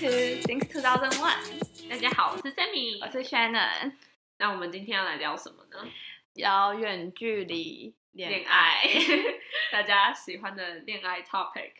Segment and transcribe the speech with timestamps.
[0.00, 1.90] to Since 2001。
[1.90, 3.92] 大家好，我是 Sammy，我是 Shannon。
[4.38, 5.86] 那我们今天要来聊什么呢？
[6.32, 8.88] 聊远距离恋爱，爱
[9.70, 11.72] 大家喜欢的恋爱 topic。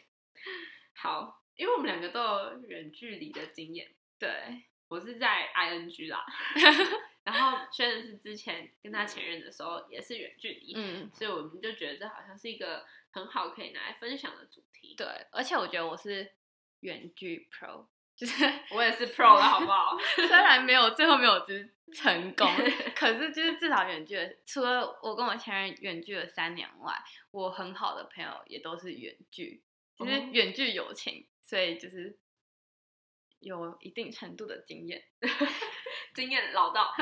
[0.93, 3.91] 好，因为我们两个都有远距离的经验。
[4.19, 6.23] 对，我是在 ING 啦，
[7.25, 14.95] 然后 Shannon 是之前跟他前任的时候也是远距离，嗯，所以我们就觉得这好像是一个很好可以拿来分享的主题。
[14.95, 16.33] 对，而且我觉得我是。
[16.83, 17.84] 远距 Pro，
[18.20, 19.97] 就是我也是 Pro 了，好不好？
[20.15, 22.47] 虽然没有最后没有就是成功，
[22.95, 24.30] 可是就是至少远距了。
[24.45, 26.95] 除了我跟我前任远距了三年外，
[27.30, 29.62] 我很好的朋友也都是远距，
[29.97, 32.19] 就是远距友情，所以就是
[33.38, 35.02] 有一定程度的经验，
[36.14, 36.95] 经验老道。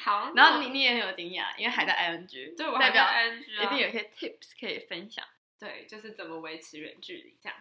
[0.00, 5.24] 好，然后你你也很有经验啊，因为还在 ING，对，我还在 ING，一定有一些 tips 可以分享。
[5.58, 7.58] 对，就是怎么维持远距离这样。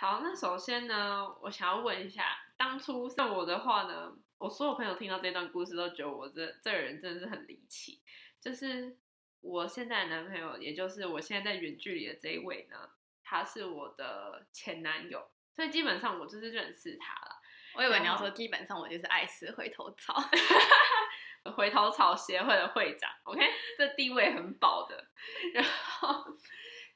[0.00, 8.00] 好，那首先呢，我想要问一下，当初是我的话呢，我所有朋友听到这段故事都觉得我这这个人真的是很离奇。
[8.40, 8.96] 就是
[9.42, 17.38] 我现在的男朋友，也就是我现在在远距离的这一位呢，他是我的前男友，所以基本上我就是认识他了。
[17.74, 20.14] 我以为你要说，基本上我就是爱吃回头草，
[21.54, 25.10] 回头草协会的会长，OK，这地位很保的。
[25.52, 26.24] 然后，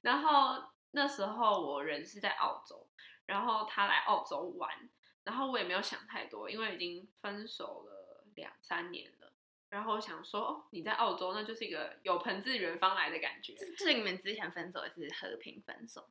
[0.00, 2.83] 然后那时候我人是在澳洲。
[3.27, 4.91] 然后他来澳洲玩，
[5.22, 9.33] 然后我也没有想太多，因为已经分手了两三年了。
[9.70, 13.56] 然后我想说，哦，你在澳洲，那就是一个有朋自远方来的感觉。
[13.77, 16.08] 是你们之前分手也是和平分手，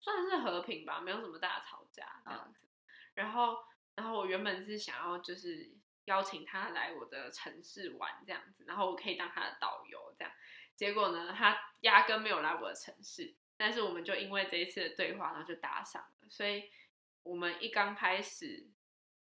[0.00, 2.66] 算是和平吧，没有什么大吵架这样子。
[2.66, 2.82] 嗯、
[3.14, 3.56] 然后，
[3.94, 5.70] 然后我原本是想要就是
[6.04, 10.34] 邀请他来我的城市玩这样子，然后我可以当他的导游这样。
[10.74, 13.34] 结果呢，他压根没有来我的城市。
[13.56, 16.28] 但是我们就因为这一次的对话，然后就搭上了。
[16.28, 16.70] 所以
[17.22, 18.68] 我们一刚开始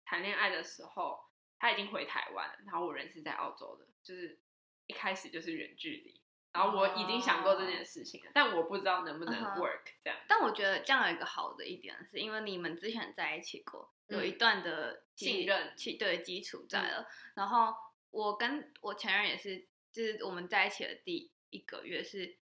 [0.04, 1.20] 谈恋爱的时候，
[1.58, 4.40] 他已经回台湾了，然后我人是在澳洲的，就是
[4.88, 6.22] 一开始就是远距离。
[6.52, 8.34] 然后我已经想过这件事情了，oh.
[8.34, 10.20] 但我不知道能不能 work 这样。
[10.28, 17.08] 但我觉得这样有一个好的一点，是因为你们之前在一起过，有一段的信任、基对基础在了。
[17.36, 17.74] 然后
[18.10, 22.39] 我跟我前任也是，就是我们在一起的第一个月是。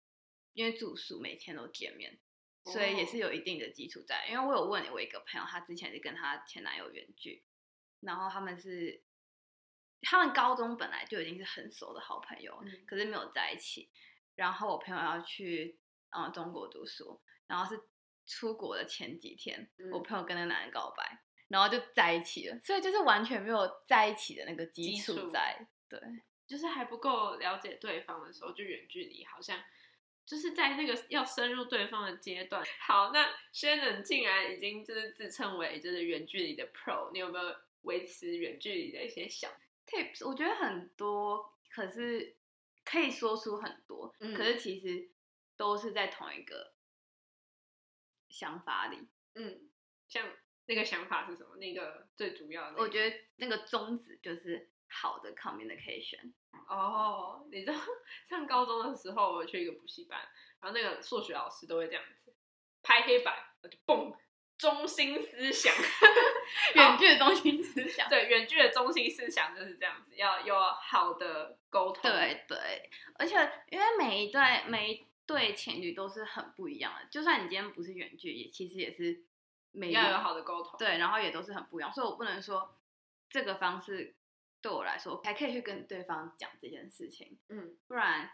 [0.56, 2.18] 因为住宿每天都见面，
[2.64, 4.26] 所以也是有一定的基础在。
[4.26, 7.44] 因为我有问我一个朋友，他之前是跟他前男友远距，
[8.00, 9.02] 然后他们是
[10.00, 13.90] 他们高中本来就已经是很熟的好朋友，嗯、可是没有在一起。
[14.34, 15.78] 然后我朋友要去
[16.16, 17.78] 嗯中国读书，然后是
[18.26, 22.58] 出国的前几天，嗯、我朋友跟那个男人告白，然后就在一起了。
[22.62, 26.00] 所以就是完全没有在一起的那个基础在，础对，
[26.46, 29.62] 就是还不够了解对方的时候，就远距离好像。
[30.26, 32.62] 就是在那个要深入对方的阶段。
[32.80, 39.48] 好，那 Shannon 竟然已经就是自称为就是远距离的 Pro，你有没有维持远距离的一些小
[39.86, 40.28] tips？
[40.28, 42.36] 我觉得很多，可是
[42.84, 45.08] 可以说出很多，嗯、可是其实
[45.56, 46.74] 都是在同一个
[48.28, 49.08] 想法里。
[49.34, 49.70] 嗯，
[50.08, 50.28] 像
[50.66, 51.56] 那个想法是什么？
[51.56, 54.70] 那个最主要的、那个，我觉得那个宗旨就是。
[54.88, 56.32] 好的 communication
[56.68, 57.74] 哦，oh, 你知道
[58.28, 60.18] 上高中的时候，我去一个补习班，
[60.60, 62.34] 然后那个数学老师都会这样子
[62.82, 64.14] 拍黑板，就嘣，
[64.58, 65.72] 中心思想，
[66.74, 73.34] 远距的中心思想，对，远距的中心思想就是这样子，要有好的沟通，对对，而且
[73.70, 79.22] 因为每一对每一对情侣都是很不一样的，就算你今天不是远距，也其实也是
[79.70, 82.76] 每要有好的沟通，对，然后也都是很不一样，所以我不能说
[83.30, 84.15] 这个方式。
[84.66, 87.38] 对我来说，还可以去跟对方讲这件事情。
[87.50, 88.28] 嗯，不然，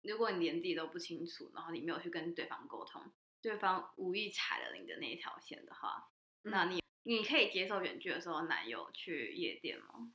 [0.00, 3.12] 如果你连自己都不清楚，然后你没有去跟对方沟通，
[3.42, 6.08] 对方无意踩了你的那一条线的话，
[6.44, 10.10] 嗯、那你你可以接受远距的时候男友去夜店吗？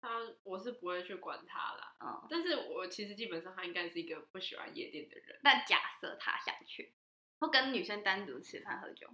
[0.00, 0.10] 他
[0.44, 1.96] 我是不会去管他啦。
[1.98, 5.40] 嗯，但是我其实基本上他应该是一个不喜欢夜店的人。
[5.42, 6.94] 但假设他想去，
[7.40, 9.08] 或跟女生单独吃饭喝酒。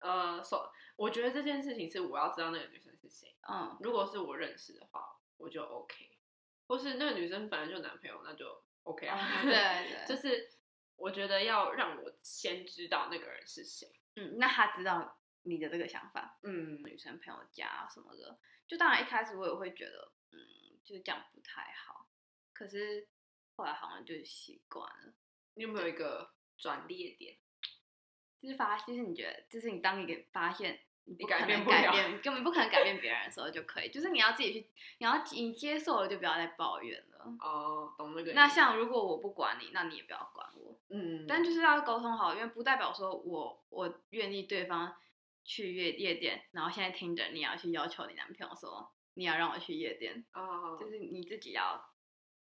[0.00, 3.36] 呃，说，我觉得这件事情是我要知道那个女生是谁。
[3.48, 6.18] 嗯，如果是我认识的话，我就 OK。
[6.66, 9.16] 或是那个女生本来就男朋友，那就 OK 啊。
[9.42, 10.50] 嗯、 对对，就是
[10.96, 14.00] 我觉得要让我先知道那个人是谁。
[14.16, 16.38] 嗯，那他知道你的这个想法。
[16.42, 20.38] 嗯，女生朋友家什么的，就当然一开始我也会觉得，嗯，
[20.84, 22.08] 就是这样不太好。
[22.52, 23.08] 可是
[23.54, 25.12] 后来好像就习惯了。
[25.54, 27.38] 你有没有一个转捩点？
[28.40, 34.68] 就是发，就是你觉得，就是你当你给发现你改变，改变，根本不可能改变别人的时候就可以，就是你要自己去，
[34.98, 37.36] 你要你接受了就不要再抱怨了。
[37.40, 38.32] 哦，懂那个。
[38.32, 40.78] 那像如果我不管你，那你也不要管我。
[40.90, 41.24] 嗯。
[41.26, 44.96] 但就是要沟通好，因为不代表说我我愿意对方
[45.44, 51.92] 去夜夜店，然后现在听着你要去要求你男朋友说你要让我去夜店，哦，就是你自己要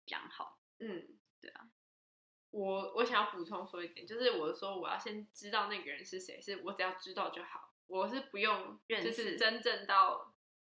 [0.06, 0.60] 讲好。
[0.80, 1.08] 嗯，
[1.42, 1.68] 对啊。
[2.52, 10.34] 我我想要补充说一点，就是我说我要先知道那个人是谁，是我只要知道就好，我是不用就是真正到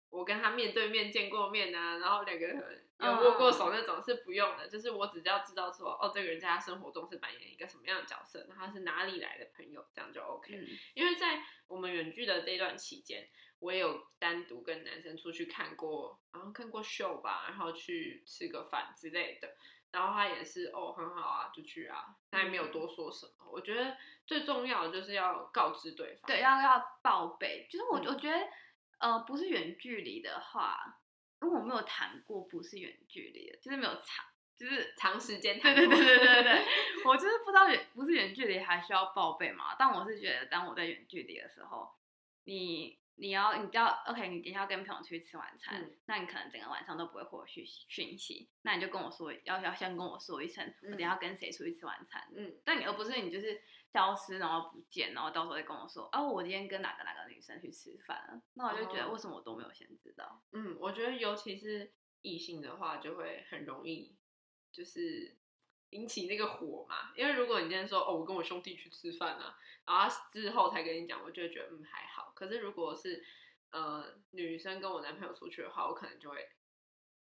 [0.10, 10.56] 我跟他面对面见过面啊，然后两个人有握过手那种是不用的，嗯、就是我只要知道说哦，这个人在他生活中是扮演一个什么样的角色，那他是哪里来的朋友，这样就 OK。
[10.56, 13.28] 嗯、因为在我们远距的这段期间，
[13.60, 19.56] 我也有单独跟男生出去看过，然后看过秀吧，然后去吃个饭之类的。
[19.98, 23.32] 然后他也是哦，很好啊，就去啊，他也没有多说什么。
[23.40, 23.98] 嗯、我觉得
[24.28, 27.68] 最重要的就是要告知对方，对，要要报备。
[27.68, 28.48] 就是我、嗯、我觉得，
[29.00, 31.00] 呃，不是远距离的话，
[31.42, 34.24] 因为我没有谈过不是远距离的，就是没有长，
[34.56, 35.84] 就是长时间谈过。
[35.88, 36.66] 对对对对对 对，
[37.04, 39.76] 我就是不知道远不是远距离还需要报备嘛？
[39.80, 41.92] 但我是觉得，当我在远距离的时候，
[42.44, 43.00] 你。
[43.20, 53.60] 你要，你知道，OK，你等一下要跟朋友出去吃晚餐，嗯、那你可能整个晚上都不会获讯讯息，那你就跟我说，要要先跟我说一声，我等一下要跟谁出去吃晚餐，嗯，但你而不是你就是
[53.92, 60.44] 消失然后不见，然后到时候再跟我说，哦，我今天跟哪个哪个女生去吃饭了，那我就觉得为什么我都没有先知道？
[60.52, 61.92] 嗯，我觉得尤其是
[62.22, 64.16] 异性的话，就会很容易
[64.72, 65.36] 就是
[65.92, 69.58] 引起那个火嘛，因为如果你今天说，哦，我跟我兄弟去吃饭啊。
[69.86, 72.34] 然后之后才跟你讲，我就会觉得嗯还好。
[72.36, 73.24] 可是如果是
[73.72, 76.50] 呃女生跟我男朋友出去的话，我可能就会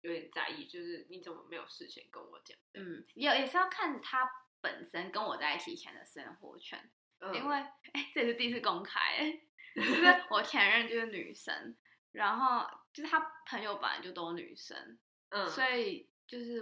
[0.00, 2.58] 有点在意，就是你怎么没有事先跟我讲？
[2.74, 4.28] 嗯，也也是要看他
[4.60, 6.90] 本身跟我在一起前的生活圈，
[7.20, 7.56] 嗯、因为
[7.92, 9.40] 哎这也是第一次公开，
[9.76, 11.76] 就是我前任就是女生，
[12.10, 14.98] 然后就是他朋友本来就都女生，
[15.28, 16.60] 嗯，所以就是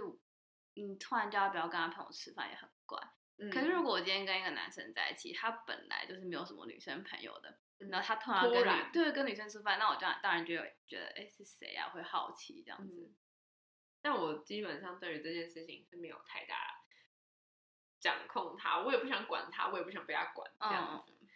[0.75, 2.99] 你突然叫他不要跟他朋友吃饭也很怪。
[3.51, 11.89] 可是如果我今天跟一个男生在一起，他本来就是没有什么女生朋友的，然后他突然跟对跟女生吃饭，那我当然当然就有觉得，哎，是谁啊？
[11.89, 13.11] 会好奇这样子。
[13.11, 13.15] 嗯、
[14.01, 16.81] 但我基本上对于这件事情是没有太大
[17.99, 21.11] 掌控他，我也不想管他，我也不想被他管这样子。
[21.19, 21.27] 嗯、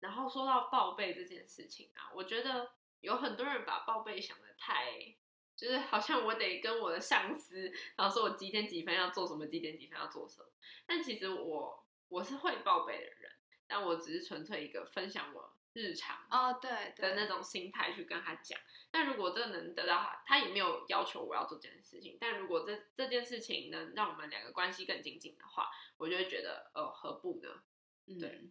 [0.00, 5.16] 然后说到报备这件事情啊，我觉得有很多人把报备想的太。
[5.58, 10.46] 就是好像我得跟我的上司，然后说我几点几分要做什么，几点几分要做什么。
[10.86, 13.32] 但其实我我是会报备的人，
[13.66, 18.56] 但我只是纯粹一个分享我日常哦，对的那种心态去跟他讲。
[18.56, 22.16] Oh, 但如果这能得到他，他也没有要求我要做这件事情。
[22.20, 27.48] 但如果这这件事情能让我们两个关系更紧紧的话，我就会觉得，呃，何不呢？
[28.06, 28.48] 嗯、对，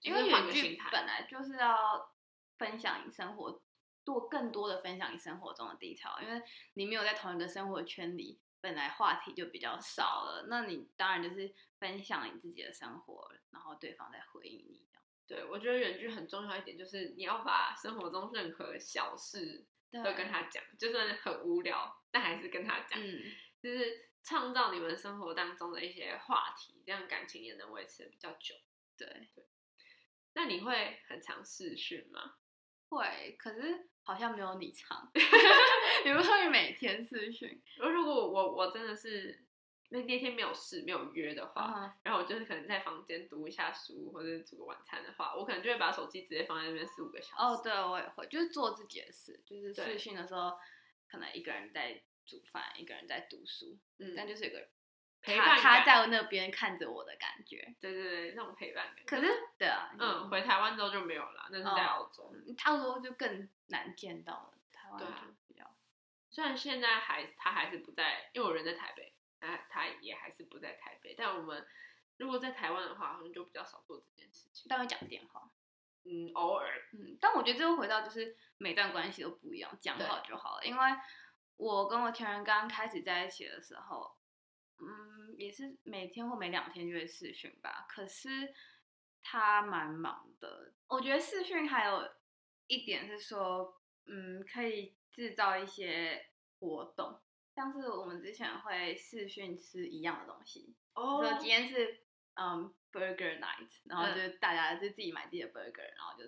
[0.00, 2.10] 因为远距本来就是要
[2.56, 3.62] 分享你生活。
[4.06, 6.40] 多更多的分享你生活中的 detail，因为
[6.74, 10.46] 你没有在同一个生活圈里，本来话题就比较少了。
[10.48, 14.86] 那你当然就是分享你自己的生活，然后对方再回应你。
[15.26, 23.24] 对，我觉得远距很重要一点就是你要把生活中任何小事都跟他讲，就算很无聊，但还是跟他讲，嗯、
[23.60, 28.54] 就是创造你们生活当中的一些话题，这样感情也能维持的比较久。
[28.96, 29.44] 对对。
[30.34, 32.36] 那你会很常视讯吗？
[32.88, 33.90] 会，可是。
[34.06, 35.10] 好像没有你长，
[36.04, 37.60] 你不会每天私讯。
[37.76, 39.44] 如果我我真的是
[39.88, 41.92] 那那天没有事没有约的话，uh huh.
[42.04, 47.34] 然后我就是可能在房间读一下书或者煮个晚餐的话，我可能就会把手机直接放在那边四五个小时。
[47.36, 50.56] 哦，oh, 对，我也会，就是做自己的事，就是私讯的时候，
[51.10, 54.68] 可能一个人在煮饭，一个人在读书，嗯，但就是有个。
[55.22, 59.04] 陪伴他，他在那边看着我的感觉，对对对，那种陪伴感。
[59.04, 59.26] 可是，
[59.58, 59.66] 对
[61.50, 62.32] 那是在澳洲，
[62.64, 64.58] 澳洲就更难见到了。
[64.72, 65.06] 台湾就
[65.46, 65.74] 比较，
[66.30, 71.14] 虽然现在还他还是不在，因为我人在台北，他他也还是不在台北。
[71.16, 71.66] 但我们
[72.18, 74.66] 如果在台湾的话，好像就比较少做这件事情。
[74.68, 75.50] 但会讲电话，
[76.04, 77.16] 嗯，偶尔，嗯。
[77.20, 80.64] 但我觉得最后回到就是每段关系都不一样，讲好就好了。
[80.64, 80.82] 因为
[81.56, 84.14] 我跟我前任刚刚开始在一起的时候。
[84.78, 87.86] 嗯，也是每天或每两天就会视讯吧。
[87.88, 88.52] 可是
[89.28, 90.72] 他蛮忙的。
[90.86, 92.08] 我觉得视讯还有
[92.68, 96.30] 一点是说，嗯，可以制造一些
[96.60, 97.20] 活动，
[97.56, 100.76] 像是我们之前会视讯吃一样的东西。
[100.94, 101.20] 哦。
[101.20, 102.04] 说今天是
[102.34, 106.24] 嗯 Burger Night，然后就大家就自己买自己的 Burger，然后就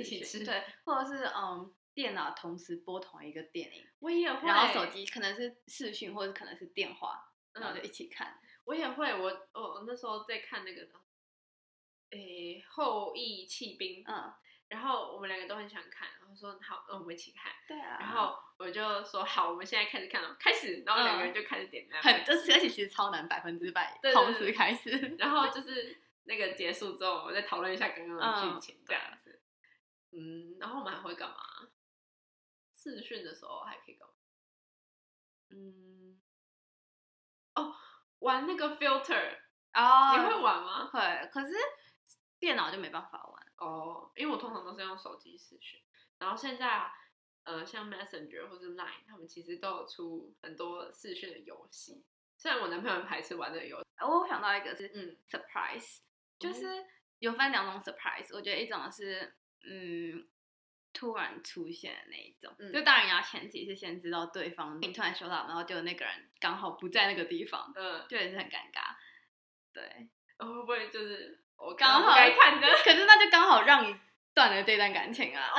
[0.00, 0.44] 一起吃。
[0.44, 4.46] 对，或者是嗯电脑同时播同一个电影，我也会。
[4.46, 7.24] 然后手机可能是视讯，或者可能是电话。
[7.54, 10.88] 然后就一起看，我也会，我我那时候在看那个，
[12.10, 14.32] 诶、欸，后羿弃兵，嗯，
[14.68, 29.42] 然后我们两个都很想看，然后说好，那我们一起看，对啊，然后我就说好，我们现在开始看了，开始，然后两个人就开始点亮，很，这次而且其实超难，百分之百同时开始，然后就是那个结束之后，我们再讨论一下刚刚的剧情，这样子，
[30.12, 31.36] 嗯，然后我们还会干嘛？
[32.74, 34.14] 试训的时候还可以干嘛？
[35.50, 36.20] 嗯，
[37.54, 37.74] 哦，
[38.20, 39.38] 玩那个 filter
[39.74, 40.86] 哦，你会玩吗？
[40.86, 41.54] 会，可是
[42.38, 45.80] 电脑就没办法玩哦，因为我通常都是用手机视讯，
[46.18, 46.90] 然后现在
[47.44, 52.04] 呃，像 Messenger 或是 Line，他们其实都有出很多视讯的游戏。
[52.36, 55.98] 虽然我男朋友很排斥玩这个游戏，我想到一个是嗯 surprise，
[56.38, 56.84] 就是
[57.18, 60.28] 有分两种 surprise，我觉得一种是嗯
[60.92, 68.94] 突然出现的那一种，嗯、就当然你要前提是先知道对方你突然收到，然后就那个人刚好不在那个地方，嗯，就也是很尴尬。
[69.72, 73.94] 对，会不会就是我刚好该看的， 可是那就刚好让你
[74.32, 75.58] 断了这段感情啊，哦、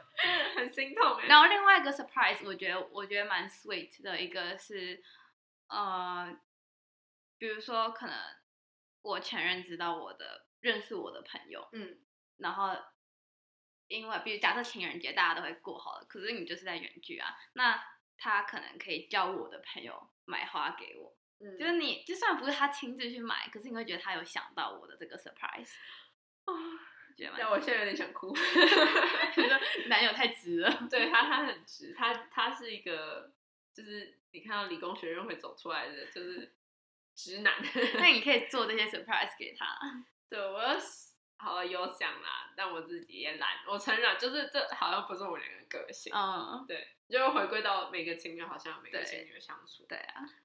[0.56, 1.20] 很心痛。
[1.28, 5.02] 然后另外一个 surprise，我觉得我觉得蛮 sweet 的一个是。
[5.68, 6.38] 呃，
[7.38, 8.14] 比如说，可能
[9.00, 11.98] 我前任知道我的认识我的朋友，嗯，
[12.36, 12.76] 然后
[13.88, 17.82] 因为比如假设情人节大家都会过好了，可是你就是在远距啊，那
[18.18, 25.74] 他可能可以叫我的朋友买花给我，嗯，就是你就算不是他亲自去买，可是你会觉得他有想到我的这个 surprise，
[26.44, 26.52] 啊，
[27.16, 27.50] 觉得吗？
[27.50, 28.32] 我现在有点想哭，
[29.34, 33.32] 觉得男友太直了， 对他他很直，他他是一个
[33.74, 34.18] 就是。
[34.34, 36.54] 你看到理工学院会走出来的就是
[37.14, 37.52] 直男，
[38.00, 39.78] 那你可以做这些 surprise 给他。
[40.26, 40.58] 对，我
[41.36, 43.58] 好了有想啦，但我自己也懒。
[43.68, 46.10] 我承认，就是这好像不是我两个个性。
[46.16, 49.84] 嗯，对，就回归到每个情侣好像有每个情侣的相处。
[49.86, 50.41] 对啊，嗯。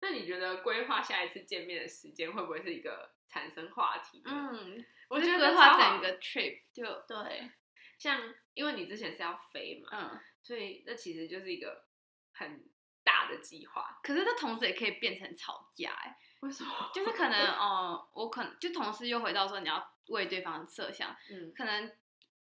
[0.00, 4.22] 那你觉得规划下一次见面的时间会不会是一个产生话题？
[4.24, 7.50] 嗯，我觉得规划整个 trip 就对，
[7.98, 11.86] 像因为你之前是要飞嘛，嗯，所以那其实就是一个
[12.32, 12.68] 很。
[13.06, 16.90] 大的计划，可是这同时也可以变成吵架，哎，为什么？
[16.92, 21.96] 就是可能，哦，我可能就同时又回到说你要为对方设想，嗯，可能，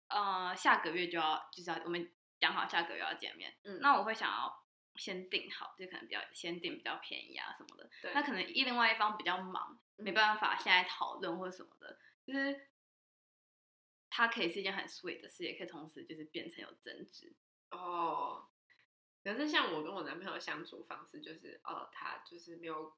[0.08, 2.06] 呃，下个月就要就是要我们
[2.38, 4.61] 讲好下个月要见面，嗯，那我会想要
[4.96, 12.68] 先定好，就可能比较先定比较便宜啊什么的，对，那可能一另外一方比较忙，没办法现在讨论或者什么的，就是
[14.10, 17.34] 它可以是一件很 sweet 的事，也可以同时就是变成有争执，
[17.70, 18.48] 哦。
[19.24, 22.92] 可是像我跟我男朋友相处方式就是，哦，他就是没有，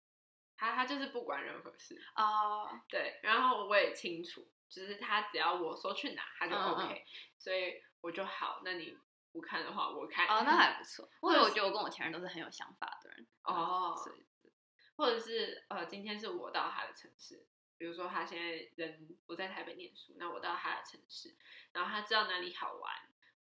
[0.56, 2.80] 他他就是不管任何事哦，oh.
[2.88, 7.02] 对，然后我也清楚，就是他只要我说去哪，他就 OK，、uh.
[7.38, 8.62] 所以我就好。
[8.64, 8.96] 那你
[9.34, 10.26] 不看的话，我看。
[10.26, 11.10] 哦，oh, 那还不错。
[11.20, 13.94] 或者我觉得我跟我前任都是很有想法的人哦。
[13.94, 14.08] Oh.
[14.96, 17.44] 或者是呃，今天是我到他的城市，
[17.76, 21.34] 比如说他现在人不在台北念书，那我到他的城市，
[21.72, 22.92] 然后他知道哪里好玩，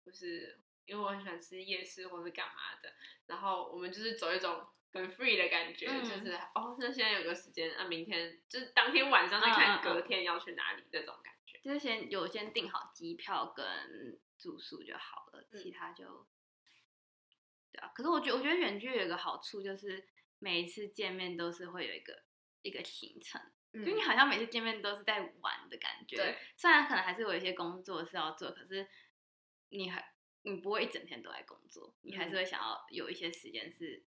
[0.05, 0.59] 就是。
[0.85, 2.93] 因为我很喜欢吃夜市或是干嘛的，
[3.27, 13.65] 然后我们就是走一种很 free 的感觉，嗯、就是哦，那现在有个时间，那、啊、明天就是当天晚上再看隔天要去哪里这种感觉，就是先有先订好机票跟
[14.43, 16.27] 住宿就好了，嗯、其他就
[17.71, 17.87] 对啊。
[17.95, 20.07] 可是我觉，我觉得远距有一个好处就是
[20.39, 22.23] 每一次见面都是会有一个
[22.61, 26.17] 一个行程，嗯、就你好像每次见面都是在玩的感觉。
[26.17, 28.87] 对，虽然可能还是有一些工作是要做，可是
[29.69, 30.11] 你还。
[30.45, 34.03] 你不会一整天都在工作，你还是会想要有一些时间是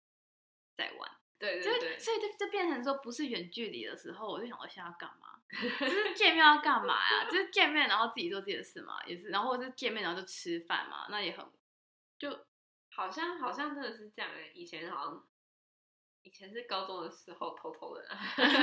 [0.75, 1.17] 在玩。
[1.45, 5.41] 对对对，所以就就变成说，不是远距离的时候，我就想我现在要干嘛？
[5.79, 7.25] 就是见面要干嘛呀？
[7.31, 11.47] 就是见面然后自己做自己的事嘛，也是，然后或者是见面然后就吃饭嘛，那也很，
[12.19, 12.47] 就
[12.91, 14.51] 好像好像真的是这样诶。
[14.55, 15.27] 以前好像
[16.23, 18.09] 以前是高中的时候偷偷的，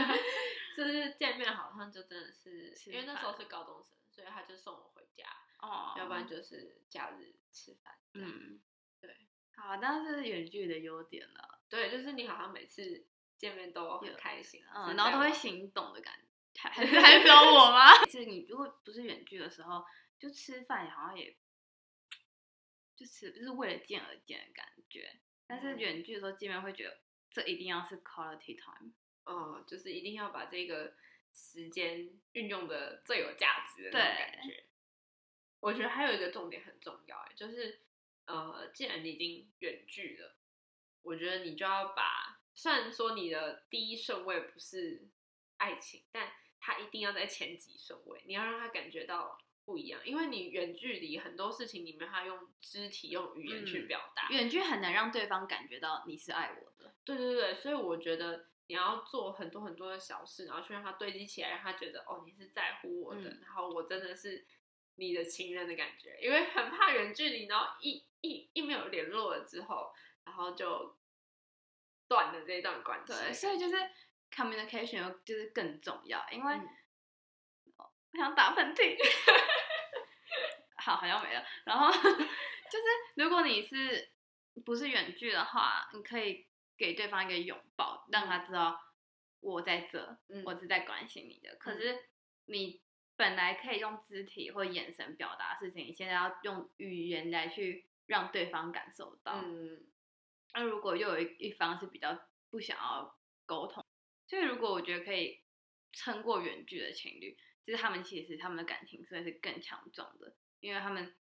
[0.76, 5.26] 就是见面好像就真的是，因为那时候是高中生，所以他就送我回家。
[5.60, 7.96] 哦，要不然就是假日吃饭。
[8.16, 8.60] 嗯，
[9.00, 9.16] 对，
[9.56, 11.51] 好，那是远距离的优点了。
[11.72, 16.14] 对，就是你好像每次见面都很开心，嗯，然后都会行动的感
[16.54, 18.04] 觉，还是还有我吗？
[18.06, 19.84] 其实你如果不是远距的时候，
[20.20, 21.36] 就吃饭好像也，
[22.96, 25.22] 就吃就是为了见而见的感觉。
[25.48, 27.00] 但是远距的时候见面会觉得，
[27.30, 28.92] 这一定要是 quality time，
[29.24, 30.94] 哦，就是一定要把这个
[31.34, 34.66] 时间运用的最有价值的那种感觉。
[35.62, 37.82] 我觉得还有一个重点很重要，哎，就是，
[38.26, 40.36] 呃，既然你已经远距了，
[41.04, 45.08] 我觉得你就要把，虽然说你的第一顺位不是
[45.58, 56.94] 爱情，但他一定要在前几顺位，你要让他感觉到不一样，因为你远距离很多事情你没法用肢体、用语言去表达，嗯，远距很难让对方感觉到你是爱我的。
[57.04, 64.46] 对对对，所以我觉得你要做很多很多的小事，然后去让他堆积起来，让他觉得哦，你是在乎我的，嗯，然后我真的是。
[64.96, 69.92] 你的情人的感觉，因为很怕远距离，然后一一一没有联络了之后，
[70.26, 70.98] 然后就
[72.08, 73.14] 断了这一段关系。
[73.14, 73.76] 对，所以就是
[74.32, 76.68] communication 就是更重要，因为、嗯、
[77.78, 78.98] 我想打喷嚏。
[80.78, 81.46] 好好像没了。
[81.66, 82.86] 然后就是
[83.16, 84.12] 如果你是
[84.66, 88.82] 不是远距的话，你可以给对方一个拥抱，让他知道
[89.42, 91.56] 我在这，嗯、我是在关心你的。
[91.58, 92.08] 可是
[92.46, 92.82] 你
[93.16, 99.34] 本来可以用肢体或眼神表达的事情，你现在要用语言来去让对方感受到。
[99.36, 99.86] 嗯，
[100.54, 103.86] 那如果又有一一方是比较不想要沟通，
[104.28, 105.42] 所以如果我觉得可以
[105.92, 111.16] 撑过远距的情侣，就是他们其实他们的感情算是更强壮的，因为他们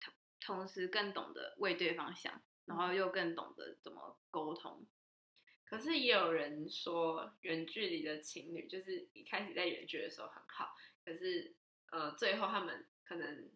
[0.00, 2.42] 同同时更懂得为对方想。
[2.68, 4.86] 然后又更懂得怎么沟通，
[5.64, 11.56] 可是也有人说，远距离的情侣就是一开始在远距的时候很好，可是
[11.90, 13.50] 呃，最后他们可能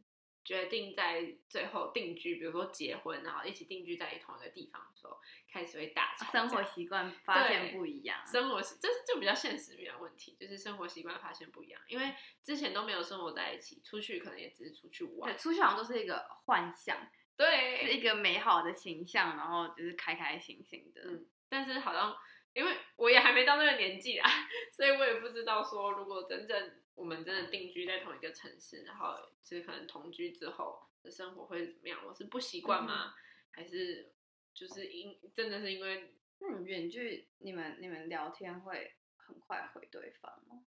[0.44, 5.20] 决定在最后定居，比如说结婚，然后一起定居在同一个地方的时候，
[5.50, 16.96] 开始会大吵，生活习惯发现不一样，生活习这就比较现实面的问题，就是生活习惯发现不一样，因为之前都没有生活在一起，出去可能也只是出去玩，对，出去好像都是一个幻想。
[17.34, 21.00] 对，是一个美好的形象，然后就是开开心心的。
[21.06, 22.14] 嗯，但是好像
[22.52, 24.30] 因为我也还没到那个年纪啊，
[24.70, 31.98] 所以我也不知道说，如果真正我们真的定居在同一个城市，然后就是可能同居之后的生活会怎么样？
[32.06, 33.14] 我是不习惯吗？
[33.16, 33.18] 嗯、
[33.52, 34.12] 还是
[34.54, 40.64] 就是因真的是因为嗯远距，你们你们聊天会很快回对方吗？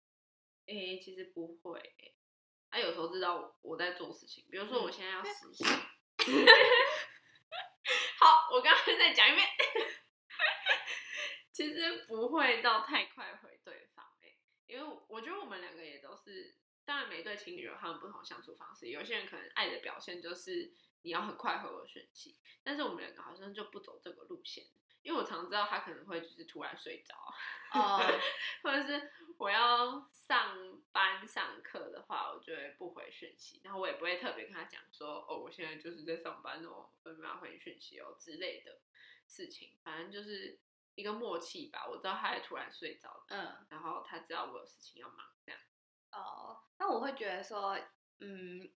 [0.65, 2.15] 诶、欸，其实不会、欸。
[2.71, 5.63] 他、啊、有时候知道我在做事情，比如说我现在要实习。
[5.63, 5.67] 嗯
[8.19, 9.47] 好，我刚刚再讲一遍。
[11.51, 13.98] 其实不会到太快回对方，
[14.69, 18.87] 因为我觉得我们两个也都是，当然每对情侣有他们不同相处方式。
[18.87, 20.71] 有些人可能爱的表现就是
[21.01, 24.65] 你要很快回我讯息，但是我们两个好像就不走这个路线。
[25.01, 27.15] 因为我常知道他可能会就是突然睡着，
[27.73, 27.99] 哦，
[28.61, 38.81] 或者是我要上班上课的话，我就会不回讯息，然后我也不会特别跟他讲说，哦，我现在就是在上班哦，我没有回讯息哦之类的
[39.25, 40.59] 事情，反正就是
[40.95, 41.87] 一个默契吧。
[41.87, 45.61] 我知道他也突然睡着，嗯，然后他知道我有事情要忙，这样。
[46.11, 47.79] 哦，那我会觉得说，
[48.19, 48.71] 嗯，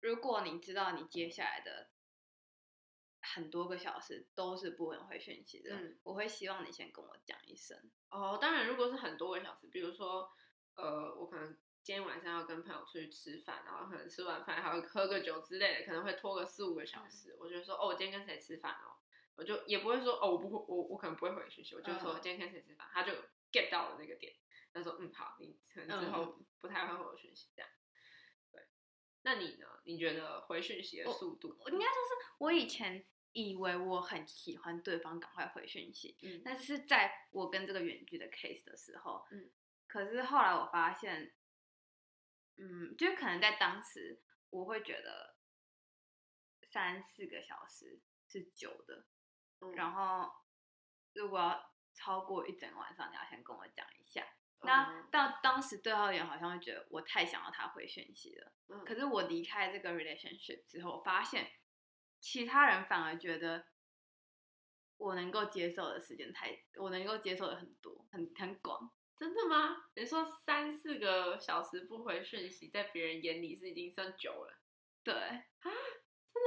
[0.00, 1.90] 如果你知道你接下来的。
[3.22, 7.78] 很多个小时都是不能回讯息的，嗯，我会希望你先跟我讲一声。
[8.08, 10.32] 哦，当然，如果是很多个小时，比如说，
[10.74, 17.32] 呃，我可能今天晚上要跟朋友出去吃饭，然后可能吃完饭还要喝个酒之类的，可能会拖个四五个小时。
[17.32, 18.96] 嗯，我就说，哦，我今天跟谁吃饭哦，
[19.40, 23.12] 我就也不会说，哦，我不会，我我可能不会回讯息，我就说今天跟谁吃饭，他就
[23.50, 24.34] get 到了那个点，
[24.74, 27.70] 他说，嗯，好，你可能之后不太会回我讯息这样。
[28.52, 28.68] 对，
[29.22, 29.66] 那你呢？
[29.84, 31.56] 你觉得回讯息的速度？
[31.58, 33.06] 我应该说是我以前。
[33.32, 39.48] 以为我很喜欢对方赶快回讯息，嗯，但是在我跟这个远距的 case 的时候，嗯，
[39.86, 41.32] 可是后来我发现，
[42.56, 45.36] 嗯，就可能在当时我会觉得
[46.64, 49.06] 三四个小时是久的，
[49.60, 50.30] 嗯，然后
[51.14, 54.22] 如果要超过一整晚上，你要先跟我讲一下。
[54.60, 61.50] 嗯，那到当时对号员好像会觉得我太想要他回讯息了，嗯，可是我离开这个 relationship 之后，我发现。
[62.22, 63.64] 其他人反而觉得
[64.98, 68.92] 我能够接受的时间太，我能够接受的很多，很很广。
[69.16, 69.86] 真的吗？
[69.96, 74.60] 你说三四个小时不回讯息，在别人眼里是已经算久了。
[75.02, 75.70] 对啊，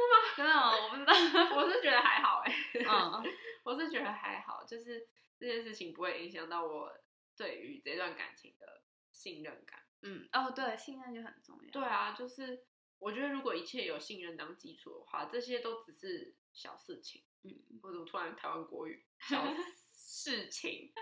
[0.10, 0.34] 吗？
[0.36, 0.72] 真的吗？
[0.84, 1.14] 我不知道，
[1.56, 2.54] 我是觉得还好哎。
[2.74, 3.24] 嗯，
[3.64, 5.08] 我是觉得还好，就是
[5.40, 6.92] 这件事情不会影响到我
[7.38, 9.80] 对于这段感情的信任感。
[10.02, 11.72] 嗯，哦，对，信任就很重要。
[11.72, 12.66] 对啊，就是。
[13.00, 17.22] 我觉得如果一切有信任当基础的话，这些都只是小事情。
[17.44, 19.06] 嗯，我怎么突然台湾国语？
[19.20, 19.46] 小
[19.94, 20.94] 事情。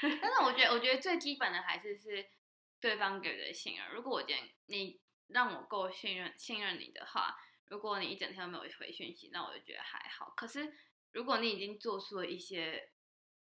[0.00, 2.24] 但是我觉得，我觉得最基本的还是是
[2.80, 3.90] 对方给的信任。
[3.92, 7.36] 如果我今天你让我够信任信任你的话，
[7.70, 10.32] 如果你一整天都没有回讯息，那我就觉得还好。
[10.36, 10.72] 可是
[11.12, 12.92] 如果你已经做出了一些，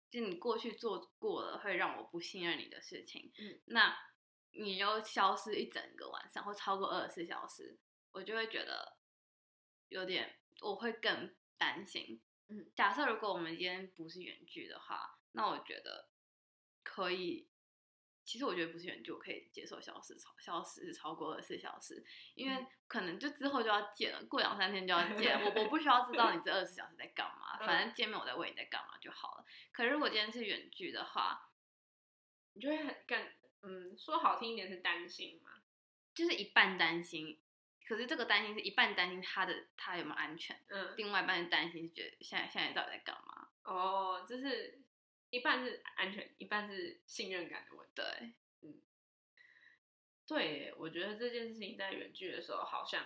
[0.09, 3.97] 就你过去做过了会让我不信任你的事情，嗯，那
[4.51, 7.79] 你又消失一整个晚上或超过二十四小时。
[8.11, 8.97] 我就会觉得
[9.89, 12.21] 有点，我会更担心。
[12.47, 16.09] 嗯，假设如果我们今天不是远距的话，那我觉得
[16.83, 17.49] 可以。
[18.25, 25.39] 其实我觉得不是远距，我可以接受消失超消失超过二十四小时，因为可能就之后就要见了，过两三天就要见。
[25.39, 29.45] 我 我不需要知道你这二十四小时在干嘛，反正见面我在问你在干嘛就好了。
[29.71, 31.51] 可是如果今天是远距的话，
[32.53, 35.61] 你就会很干，嗯，说好听一点是担心嘛，
[36.13, 37.39] 就是一半担心。
[37.87, 43.47] 可是这个担心是一半担心他的他有没有安全，嗯，另外一半是担心是觉得现在现在到底在干嘛？
[43.63, 44.81] 哦，就是
[45.29, 47.93] 一半是安全，一半是信任感的问题。
[47.95, 48.81] 对，嗯，
[50.27, 53.05] 对，我觉得这件事情在远距的时候好像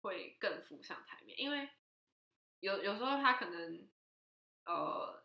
[0.00, 1.68] 会更浮上台面，因为
[2.60, 3.88] 有有时候他可能
[4.64, 5.24] 呃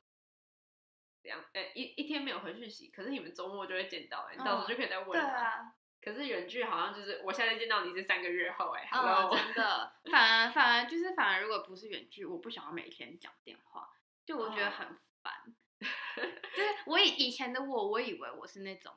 [1.23, 5.13] 两呃一一天没有回讯息，可是你们周末就会见到，你到时候就可以再问了。
[5.13, 5.73] 对啊。
[5.99, 13.89] 可是远距好像就是我现在见到你是三个月后哎，哦，真的，反而反而就是反而如果不是远距，我不想要每天讲电话，
[14.23, 14.87] 就我觉得很
[15.21, 15.33] 烦。
[15.33, 15.53] 哦、
[16.55, 18.93] 就是我以以前的我，我以为我是那种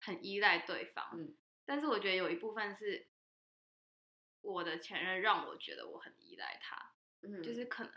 [0.00, 3.08] 很依赖对方，嗯，但是我觉得有一部分是
[4.40, 7.92] 我的前任让我觉得我很依赖他，嗯，就是可能。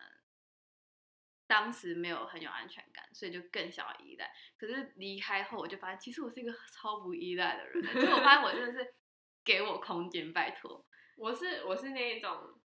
[1.47, 4.32] 当时没有很有安全感，所以就更想要依赖。
[4.55, 7.84] 可是离开后，我就发现其实我是一个超不依赖的人。
[7.91, 8.93] 所以我发现我真的是
[9.43, 10.86] 给我空间，拜托。
[11.17, 12.62] 我是我是那一种，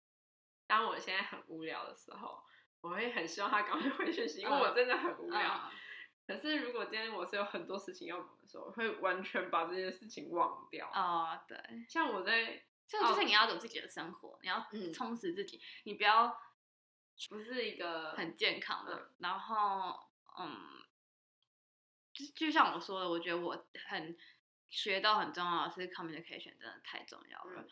[0.66, 2.44] 当我现在很无聊的时候，
[2.82, 5.72] 我会很希望他赶快 回讯息，因为我真的很无聊。
[5.72, 5.72] 嗯、
[6.28, 10.90] 可是如果今天我是有很多事情要忙的时候，我会完全把这件事情忘掉。
[10.94, 11.58] 哦，对。
[11.88, 16.40] 像我在，这个就是你要有自己的生活，你要充实自己，嗯、你不要。
[17.30, 20.82] 不是一个很健康的，嗯、然后，嗯，
[22.12, 24.18] 就就像我说的，我觉得我很
[24.72, 27.62] 学到很重要的是 communication，真的太重要了。
[27.62, 27.70] 嗯、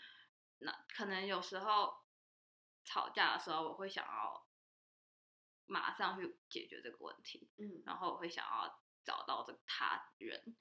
[0.60, 1.96] 那可能有时候
[2.84, 4.48] 吵架的时候，我会想要
[5.70, 10.58] 马上去解决这个问题，嗯，然后我会想要找到这个他人，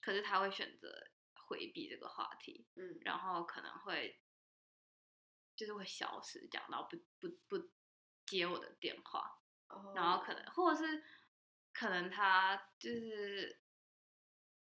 [0.00, 4.20] 可是他会选择回避这个话题，嗯，然后可能会
[5.54, 7.70] 就是会消失，讲到不不不。
[8.26, 9.96] 接我的电话，oh.
[9.96, 11.04] 然后可能或者是
[11.72, 13.62] 可能他就是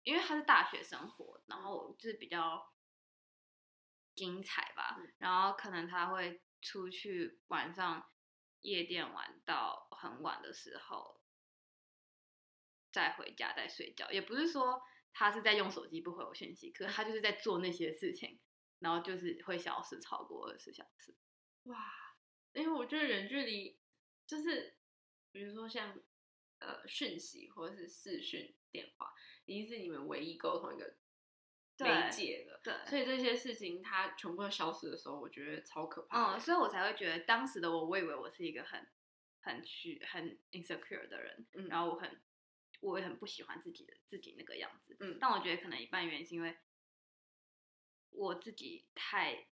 [0.03, 2.71] 因为他是大学生活，然后我就是比较
[4.13, 8.07] 精彩吧，嗯、然后可能他会出去晚上
[8.61, 11.21] 夜店玩到很晚的时候
[12.91, 14.81] 再回家再睡觉，也不是说
[15.13, 18.39] 他是在用手机不回我讯息，可是他就是在做那些事情，
[18.79, 21.15] 然后就是会消失超过二十小时，
[21.63, 21.77] 哇。
[22.53, 23.79] 因为我觉得远距离
[24.25, 24.75] 就是，
[25.31, 26.01] 比如说像
[26.57, 29.13] 呃讯息或者是视讯电话，
[29.45, 30.97] 已经是你们唯一沟通一个
[31.85, 32.59] 媒介了。
[32.63, 36.35] 对，所以这些事情它全部都消失的时候，我觉得超可怕。
[36.35, 38.87] 嗯，所以我才会觉得当时的我，我以为我是一个很
[39.41, 42.21] 很虚、很 insecure 的人，嗯，然后我很
[42.81, 44.97] 我也很不喜欢自己的自己那个样子。
[44.99, 46.57] 嗯，但我觉得可能一半原因是因为
[48.11, 49.47] 我自己太。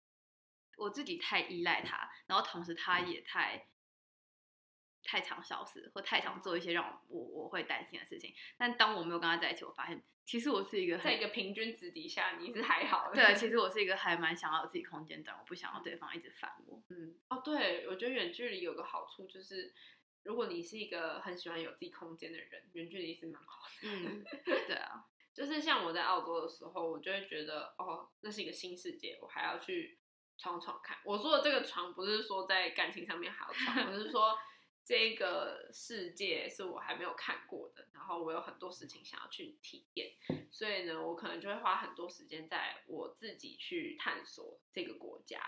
[0.78, 3.66] 我自己太依赖他，然后同时他也太
[5.07, 8.35] 太常消失，或太常做一些让我我会担心的事情。
[8.59, 13.14] 但当我没有跟他在一起，我发现其实我是一个在一个平均值底下，你是还好的。
[13.14, 16.83] 对，其 实我是一个还蛮想要有自己空间的人，我不想要对方一直烦我。
[16.90, 19.73] 嗯，哦，对，我觉得远距离有个好处就是，
[20.25, 23.88] 如果你是一个很喜欢有自己空间的人，远距离是蛮好的。
[23.88, 24.25] 嗯，
[24.66, 29.99] 对啊，就是像我在澳洲的时候，我就会觉得哦，那是一个新世界，我还要去。
[30.38, 34.37] 闯闯看，我说的这个闯不是说在感情上面还要闯，我是说
[34.87, 40.12] 这个世界是我还没有看过的，然后我有很多事情想要去体验，
[40.53, 45.40] 所以呢，我可能就会花很多时间在我自己去探索这个国家。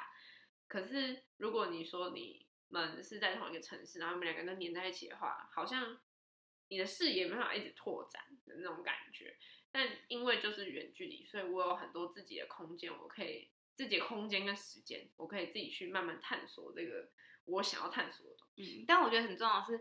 [0.67, 6.01] 可是如果你说你们是在同一个城市，然后你们两个人都黏在一起的话，好像
[6.67, 9.37] 你的视野没办法一直拓展的那种感觉。
[9.71, 13.49] 但因为就是远距离，所以我有很多自己的空间，我可以。
[13.79, 17.09] 自己的空间跟时间，我可以自己去慢慢探索这个
[17.49, 18.81] 我想要探索的东西。
[18.81, 19.81] 嗯，但我觉得很重要的是，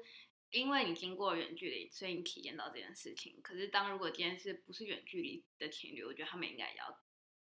[0.52, 3.40] 因为你经过远距离，所以你体验到这件事情。
[3.42, 7.00] 可是，当如果今天是不是远距离的情侣，我觉得他们应该也要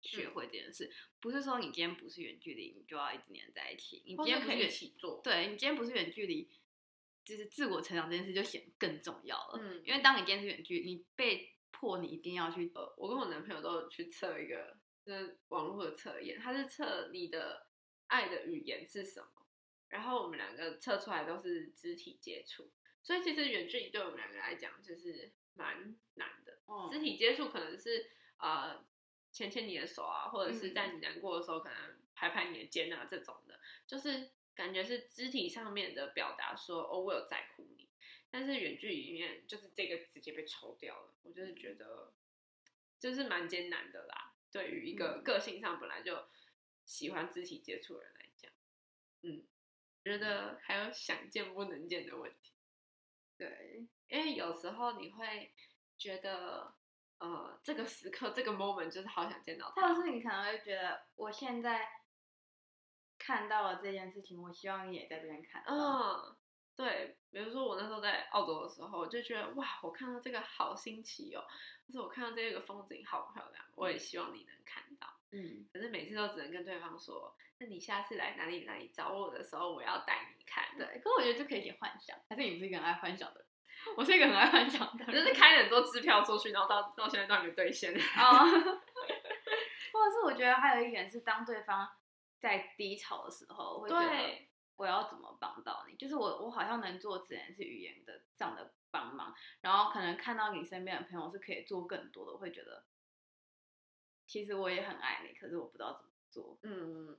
[0.01, 0.85] 学会这件事。
[0.85, 4.03] 嗯，不是说你今天不是远距离，你就要一直黏在一起。
[4.05, 6.49] 你今天可以一起做，对，你今天不是远距离，
[7.23, 9.59] 就是自我成长这件事就显得更重要了。
[9.61, 12.71] 嗯，因为当你今天是远距离，你被迫你一定要去。
[12.75, 14.77] 呃，我跟我男朋友都有去测一个。
[15.05, 17.65] 就是网络的测验，它是测你的
[18.07, 19.47] 爱的语言是什么，
[19.89, 22.71] 然后我们两个测出来都是肢体接触，
[23.03, 26.59] 所以其实远距离对我们两个来讲就是蛮难的。
[26.65, 28.85] 哦，肢体接触可能是呃
[29.31, 37.89] 牵牵你的手啊，或者是在你难过的时候可能拍拍你的肩啊这种的，就是感觉是肢体上面的表达说，说哦我有在乎你，
[38.29, 42.13] 但是远距离里面就是这个直接被抽掉了，我就是觉得
[42.99, 44.35] 就是蛮艰难的啦。
[44.51, 46.27] 对于一个个性上本来就
[46.85, 48.51] 喜欢肢体接触的人来讲，
[49.21, 49.43] 嗯，
[50.09, 52.51] 觉得还有想见不能见的问题。
[53.37, 55.53] 对，因为有时候你会
[55.99, 56.73] 觉得，
[57.19, 61.87] 呃，这个时刻这个 moment 就是好想见到他，或者是你可能会觉得，我现在
[63.19, 65.75] 看到了这件事情，我希望你也在这边看到。
[65.75, 66.35] 嗯，
[66.75, 71.45] 对，比如说我那时候在澳洲的时候，我就觉得哇，我看到这个好新奇哦。
[71.85, 75.18] 就是我看到这个风景好漂亮，我也希望你能看到。
[75.31, 80.63] 嗯，可是每次都只能跟对方说，那你下次来哪里哪里找我的时候，我要带你看。
[80.77, 83.45] 对，可我觉得就可以给幻想，还是你是一个很爱幻想的人？
[83.95, 87.93] 我是一个很爱幻想的人，就是开了很多支票出去，然后到到现在都还没兑现。
[87.95, 91.87] 啊， 或者是我觉得还有一点是，当对方
[92.39, 95.95] 在低潮的时候，我会觉得我要怎么帮到你？
[95.95, 102.83] 就是我我好像能做只能是语言的这样的帮忙，然后可能看到你身边的朋友是可以做更多的，我会觉得
[104.29, 106.59] 其实我也很爱你，可是我不知道怎么做。
[106.61, 107.17] 嗯，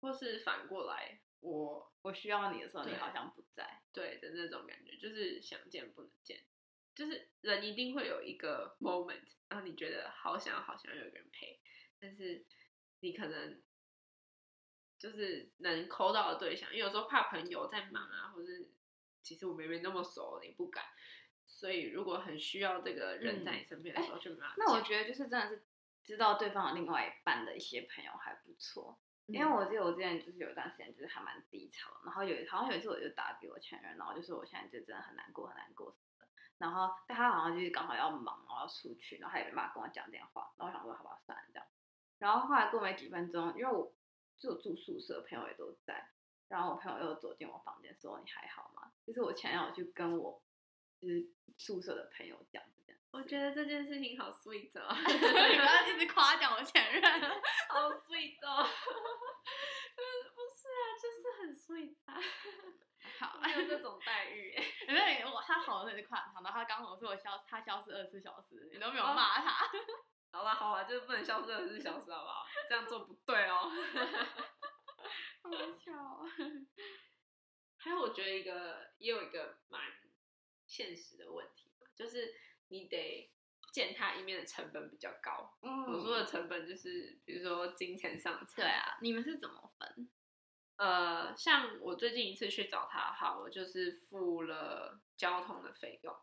[0.00, 1.20] 或是反过来。
[1.40, 6.42] 我我需要你的时候，你好像不在，对的那种感觉，就是想见不能见，
[6.94, 11.60] 就是人一定会有一个 moment，然后你觉得好想好想有个人陪，
[12.00, 12.44] 但是
[13.00, 13.62] 你可能
[14.98, 18.70] 就是能 call 到的对象，因为有时候怕朋友在忙啊，或是
[19.22, 20.86] 其实我们没那么熟，你不敢，
[21.44, 24.54] 所以如果很需要这个人在你身边的时候，就没办法。
[24.56, 25.62] 那我觉得就是真的是
[26.06, 28.98] 知道对方有另外一半的一些朋友还不错。
[29.26, 41.66] 因为我记得我之前就是有一段时间就是还蛮低潮，然后有好像有一次我就打给我前任，然后就说我现在就真的很难过很难过什么的，然后但他好像就是刚好要忙，然后要出去，然后他也没办法跟我讲电话，然后我想说好吧算了这样，
[42.18, 43.92] 然后后来过没几分钟，因为我
[44.38, 46.08] 就住宿舍，朋友也都在，
[46.46, 48.92] 然后我朋友又走进我房间说你还好吗？
[49.04, 50.40] 就是我前任我去跟我
[51.00, 51.26] 就是
[51.58, 52.62] 宿舍的朋友讲
[53.16, 57.02] 我觉得这件事情好 sweet 哦， 你不要一直夸奖我前任，
[57.70, 58.62] 好 sweet 哦。
[59.96, 61.96] 不是啊，就是很 sweet
[63.18, 64.54] 好，还有这种待遇，
[64.86, 69.66] 因为我他好的时候就夸他，然后他刚好说我消他消失二十四小时，你都没有骂他。
[70.30, 72.44] 好吧，好吧，就是不能消失二十四小时，好不好？
[72.68, 73.72] 这样做不对哦。
[75.42, 76.22] 好巧。
[77.78, 79.80] 还有，我觉得一个也有一个蛮
[80.66, 82.34] 现实的问题，就是
[82.68, 83.30] 你得
[83.72, 85.56] 见他一面的成本比较高。
[85.62, 88.46] 嗯，我说的成本就是比如说金钱上。
[88.54, 90.10] 对啊，你们是怎么分？
[90.76, 96.14] 呃，像我最近一次去找他哈，我就是付了交通的费用，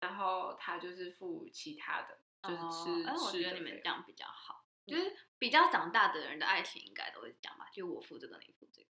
[0.00, 3.08] 然后他就是付其他的，就是吃。
[3.08, 8.88] 哎，我觉得你们这样比较好，就是比较长大的人的爱情应该都会这样吧，就我付这个，你付这个。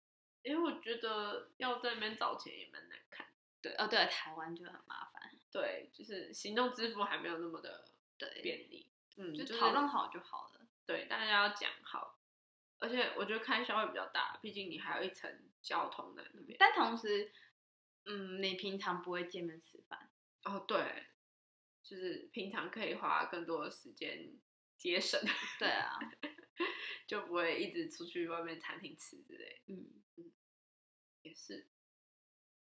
[0.42, 3.26] 因为我觉得要在那边找钱也蛮难看。
[3.62, 5.30] 对，哦，对，台湾就很麻烦。
[5.50, 7.84] 对，就是行动支付还没有那么的
[8.18, 8.90] 对便利。
[9.16, 10.66] 嗯，就讨论好就好了。
[10.84, 12.18] 对，大家要讲好。
[12.80, 15.30] 而且我觉得开销会比较大，毕竟你还有一层
[15.62, 16.56] 交通在那边。
[16.58, 17.30] 但同时，
[18.06, 20.10] 嗯，你平常不会见面吃饭
[20.42, 20.64] 哦？
[20.66, 21.06] 对，
[21.84, 24.36] 就是平常可以花更多的时间
[24.76, 25.20] 节省。
[25.60, 25.96] 对啊，
[27.06, 29.62] 就不会一直出去外面餐厅吃之类。
[29.68, 30.32] 嗯嗯，
[31.22, 31.68] 也是。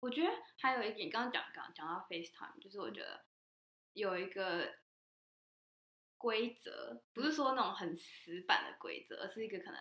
[0.00, 3.24] 我觉得还有一点，刚刚讲刚讲到 FaceTime，就是我觉得
[3.92, 4.74] 有一个。
[6.18, 9.78] 规则不是说那种很死板的规则，而是一个可能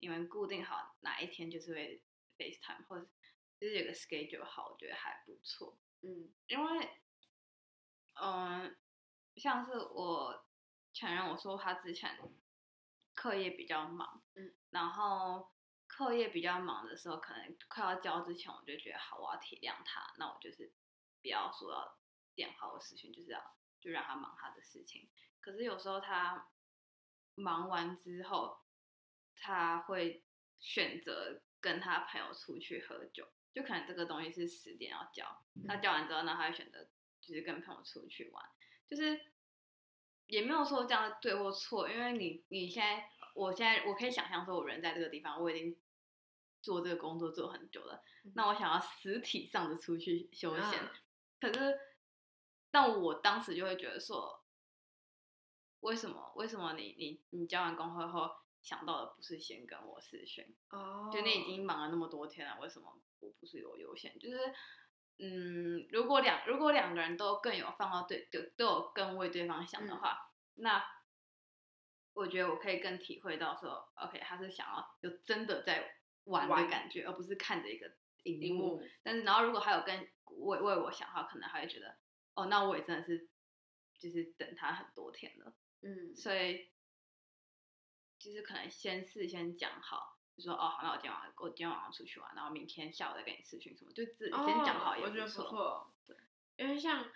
[0.00, 2.02] 你们固定好哪一天就是会
[2.36, 3.08] FaceTime，或者
[3.58, 5.78] 就是有个 schedule 好，我觉得还不错。
[6.02, 6.90] 嗯，因为
[8.12, 8.76] 嗯，
[9.36, 10.46] 像是我
[10.92, 12.14] 前任我说他之前
[13.14, 15.50] 课业比较忙，嗯，然后
[16.00, 20.72] 课业比较忙的时候，可能快要交之前，我就觉得好，我要体谅他，那我就是
[21.20, 21.98] 不要说要
[22.34, 25.10] 电话或私讯，就是要就让他忙他的事情。
[25.42, 26.48] 可是有时候他
[27.34, 28.62] 忙完之后，
[29.36, 30.24] 他会
[30.58, 36.88] 选择跟他朋友出去喝酒，就可能这个东西是十点要交，他交完之后，那他会选择
[37.20, 38.42] 就是跟朋友出去玩，
[38.88, 39.20] 就是
[40.28, 45.78] 也没有说这样对或错，因为你你现在，我现在我可以想象说，我人在这个地方，我已经
[46.62, 48.02] 做这个工作做很久了，
[48.34, 50.90] 那我想要实体上的出去休闲，
[51.40, 51.78] 可是，
[52.70, 54.38] 但我当时就会觉得说。
[55.80, 56.30] 为什么？
[56.36, 60.44] 为什么你你你交完工会后想到的不是先跟我视讯？
[60.68, 61.10] 哦，oh.
[61.10, 64.18] 就你已经忙了那么多天了，为什么我不是有优先？
[64.18, 64.54] 就是，
[65.16, 70.84] 嗯，如果两如果两个人都更有放到对，就都有更为对方想的话，嗯、那
[72.12, 77.92] 我觉得我可以更体会到说，OK，他是想要有真的在玩的感觉，而不是看着一个
[78.24, 78.76] 荧幕。
[78.76, 81.96] 幕但是，然后如果还有跟为为我想的话，可能还会觉得，
[82.34, 83.28] 哦，那我也真的是
[83.98, 85.54] 就是等他很多天了。
[85.82, 86.68] 嗯，所以
[88.18, 95.08] 就是可能先事先讲好，就说哦，好，那我今天晚上我今天晚上出去玩，然后明天下午再跟你咨询什么，就自己先讲好也不错。
[95.08, 95.94] 哦，我觉得不错。
[96.06, 96.16] 对，
[96.56, 97.08] 因为像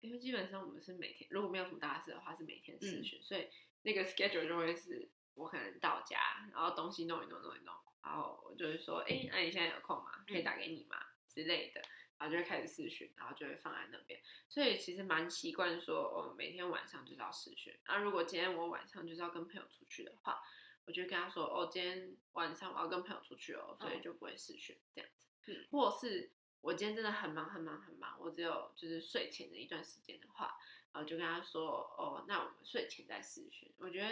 [0.00, 3.48] 因为基本上我们是每天如果没有什么大事的话是每天咨询，嗯、所以
[3.82, 10.24] 那个 schedule 就会是我可能到家，然后东西弄一弄弄一弄，然后我就会说，哎，那你现在有空吗？
[10.26, 10.96] 可以打给你吗？
[11.28, 11.82] 之类的。
[12.18, 17.78] 然后就会开始试训，然后就会放在那边，所以其实蛮习惯说，我、哦、每天晚上就是要视讯。
[17.84, 20.40] 然后如果今天我晚上就是要跟朋友出去的话，
[20.86, 25.26] 我就跟他说，哦，今天晚上我要跟朋友出去哦，所以就不会试训这样子。
[25.48, 26.30] 嗯，或者是
[26.62, 30.54] 我今天真的很忙很忙很忙，我只有就是睡前的一段时间的话，
[30.94, 33.70] 然后就跟他说，哦，那我们睡前再试训。
[33.76, 34.08] 我觉得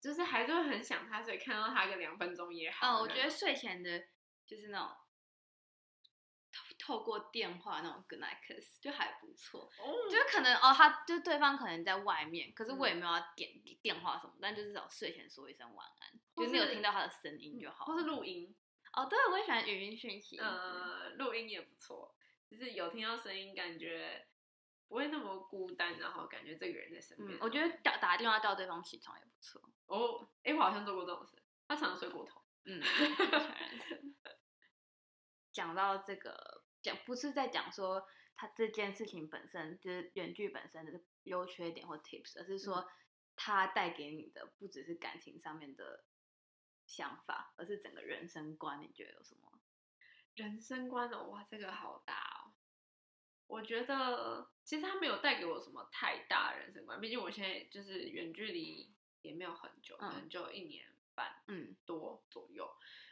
[0.00, 2.98] 就是还是会很想他，所以看到他个两分钟也好。
[2.98, 4.04] 哦，我觉得睡前的
[4.46, 4.96] 就是那种。
[6.78, 13.50] 透过电话那种 good night kiss 就还不错，哦、就是可能哦，他就对方可能在外面，可是我也没有要点
[13.82, 18.54] 电话什么，嗯、但就是找睡前说一声晚安，是就是你有听到他的声音就好，或是录音。
[18.92, 22.14] 哦，对，我也喜欢语音讯息，呃，录音也不错，
[22.48, 24.26] 就是有听到声音，感觉
[24.86, 27.38] 不会那么孤单，然后感觉这个人在身边。
[27.38, 29.60] 嗯、我觉得打打电话叫对方起床也不错。
[29.88, 32.40] 哦，哎，我好像做过这种事，他常常睡过头。
[32.64, 32.80] 嗯，
[35.52, 36.62] 讲到这个。
[36.80, 42.88] 讲不是在讲说他这件事情本身就是远距本身的优缺点或 tips，而是说
[43.34, 46.04] 他带给你的不只是感情上面的
[46.86, 48.80] 想法，而是整个人生观。
[48.80, 49.60] 你觉得有什么？
[50.36, 52.54] 人生观的，哇，这个好大哦。
[53.48, 62.68] 我觉得其实他没有带给我什么太大人生观，毕竟我现在就是远距离也没有很久，可能就一年半，嗯，多左右。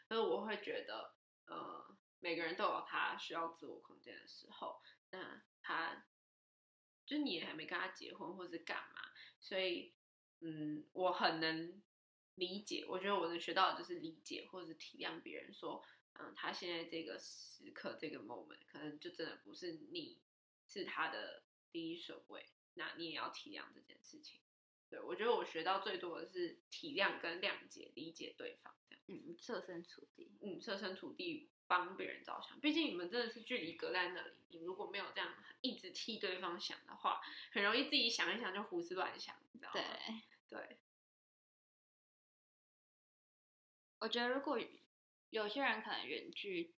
[0.09, 1.15] 所以我会觉得，
[1.47, 1.97] 呃。
[2.19, 6.07] 每个人都有他需要自我空间的时候，那他
[7.05, 9.95] 就你也还没跟他结婚或是干嘛，所以
[10.41, 11.81] 嗯，我很能
[12.35, 12.87] 理解。
[12.89, 20.19] 我觉得我能学到的就是理解或者是体谅别人，说嗯，他现在这个时刻这个 moment 可能就真的不是你
[20.67, 24.41] 是他的第一顺位，那你也要体谅这件事情。
[24.89, 29.05] 对，我觉得我学到最多的是体谅跟谅解，理解对方这样。
[29.09, 31.51] 嗯，设身处地，嗯，设身处地。
[31.69, 34.31] 帮别人着想，毕竟你们真的是距离隔在那里。
[34.51, 37.21] 你如果没有这样一直替对方想的话，
[37.51, 39.81] 很容易自己想一想就胡思乱想，你知道吗？
[39.81, 40.77] 对 对。
[43.99, 44.61] 我觉得如果
[45.31, 46.77] 有些人可能远距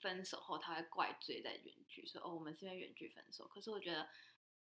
[0.00, 3.46] 分手后，他会怪罪在远距，说哦，我们是因为远距分手。
[3.46, 4.08] 可是我觉得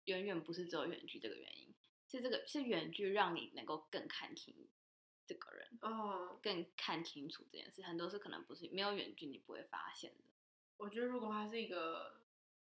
[0.05, 1.75] 远远不是只有远距这个原因，
[2.07, 4.67] 是这个是远距让你能够更看清。
[5.27, 10.23] 这个人哦，更看清楚这件事，很多事可能不是没有远距你不会发现的。
[10.77, 12.21] 我觉得如果他是一个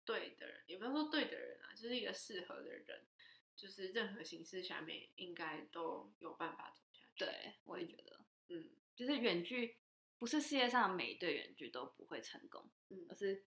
[0.06, 3.08] 对的人，也不要说对的人啊，就是一个适合的人，
[3.56, 7.15] 就是任何形式下面应该都有办法走下去。
[7.17, 9.78] 对，我也觉得，嗯，就是远距
[10.19, 13.43] 不是世界上每一对远距都不会成功，嗯，而是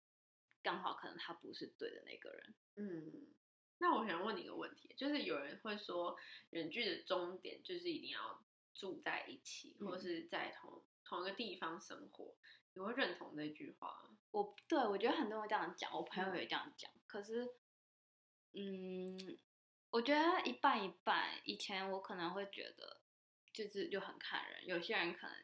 [0.63, 2.55] 刚好可能他不是对的那个人。
[2.77, 3.27] 嗯，
[3.79, 6.17] 那我想问你一个问题，就是有人会说
[6.51, 8.43] 远距的终点就是一定要。
[8.77, 12.35] 住在一起，或是在同、嗯、同一个地方生活，
[12.73, 14.11] 你会认同这句话？
[14.33, 16.91] 我对我觉得很多人会这样讲，我朋友也这样讲。
[16.93, 17.55] 嗯、可是，
[18.55, 19.39] 嗯，
[19.91, 21.41] 我觉得一半一半。
[21.45, 23.01] 以前我可能会觉得，
[23.53, 24.67] 就是就很看人。
[24.67, 25.37] 有些人可能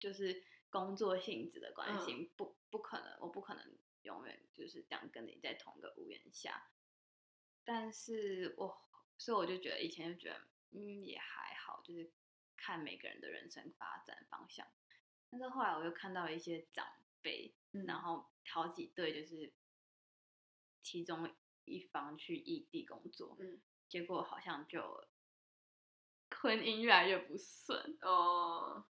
[0.00, 6.70] 就是工作性质的关系，嗯、不不可能，我不可能永远就是这样跟你在同一个屋檐下。
[7.64, 8.82] 但是我
[9.18, 12.10] 所以我就觉得以前就觉得，嗯，也还好，就是。
[12.64, 14.64] 看每个人的人生发展方向，
[15.28, 16.86] 但是后来我又看到一些长
[17.20, 19.52] 辈，嗯、然后好几对就是
[20.80, 25.08] 其中一方去异地工作，嗯、结果好像就
[26.30, 28.86] 婚姻越来越不顺哦，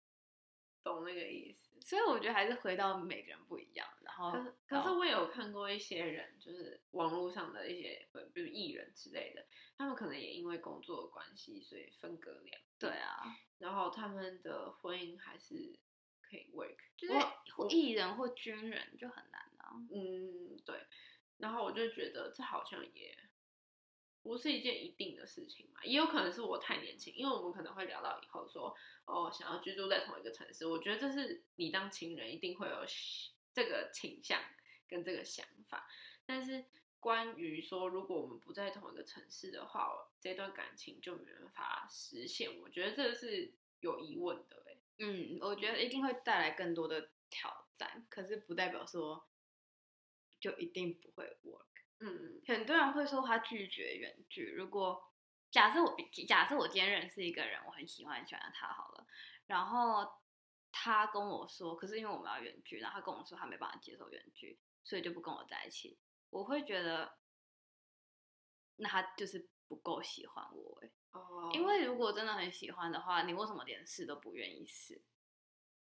[0.82, 1.69] 懂那个意思。
[1.80, 3.86] 所以我觉得还是回到每个人不一样。
[4.02, 4.32] 然后，
[4.66, 9.46] 可是，我也有看过一些人，就是网络上的一些，比如艺人之类的，
[9.78, 12.66] 他们可能也因为工作的关系，所以分隔两地。
[12.78, 13.22] 对啊，
[13.58, 15.54] 然后他们的婚姻还是
[16.20, 19.72] 可以 work，就是艺人或军人就很难啊。
[19.90, 20.86] 嗯，对。
[21.38, 23.16] 然后我就觉得这好像也
[24.22, 32.84] 不是一件一定的事情嘛，也有可能是我太年轻，因为我们可能会聊到以后说，哦，想要居住在同一个城市，我觉得这是你当情人一定会有
[33.52, 34.40] 这个倾向
[34.88, 35.88] 跟这个想法，
[36.26, 36.64] 但是。
[37.02, 39.90] 关于说，如果我们不在同一个城市的话，
[40.20, 42.60] 这段感情就没办法实现。
[42.60, 44.62] 我觉得这是有疑问的，
[44.98, 49.26] 嗯，我觉得一定会带来更多的挑战，可是不代表说
[50.38, 51.79] 就一定不会 work。
[52.00, 54.50] 嗯，很多人会说他拒绝远距。
[54.52, 55.02] 如果
[55.50, 55.96] 假设我
[56.26, 59.06] 假设我今天认识一个人，我很喜欢很喜欢他好了，
[59.46, 60.10] 然后
[60.72, 65.98] 他跟我说，可是因为我们要远距，然后他跟我说他没办法接受远距，所以就不跟我在一起。
[66.30, 67.18] 我会觉得，
[68.76, 70.90] 那他就是不够喜欢我哎。
[71.10, 71.42] 哦。
[71.46, 71.54] Oh.
[71.56, 75.02] 因为如果真的很喜欢的话，你为什么连试都不愿意试？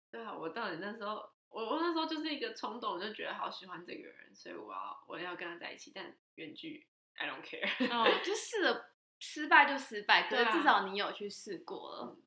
[0.09, 5.91] 对啊，我到底那时候，我我那时候就是一个冲动，就觉得好喜欢这个人，所以我要我要跟他在一起。
[5.93, 7.91] 但远距，I don't care。
[7.91, 12.17] 哦，就试了，失败就失败，可是至少你有去试过了。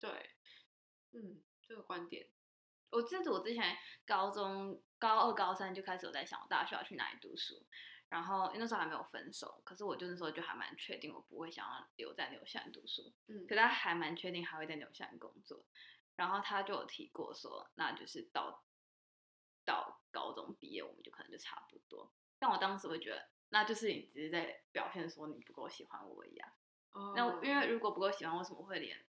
[0.00, 0.30] 对，
[1.12, 2.28] 嗯，这个观点，
[2.90, 7.64] 我记得我之前高中高二、高三就开始有在想，我大学要去哪里读书。
[8.08, 13.10] 然后那时候还没有分手，可是我就那时候就还蛮确定，我不会想要留在纽西兰读书。
[13.28, 15.64] 嗯，可他还蛮确定还会在纽西兰工作。
[16.22, 18.62] 然后他就有提过说，那就是到
[19.64, 22.14] 到高中毕业，我们就可能就差不多。
[22.38, 26.48] 但我当时会觉得，那就是你只是在表现说你不够喜欢我一样。
[26.92, 27.12] 哦。
[27.16, 29.04] 那因为如果不够喜欢，为什么会连